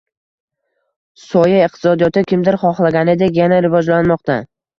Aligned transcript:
Soya 1.25 1.59
iqtisodiyoti, 1.65 2.25
kimdir 2.33 2.59
xohlaganidek, 2.65 3.39
yana 3.43 3.61
rivojlanmoqda 3.69 4.41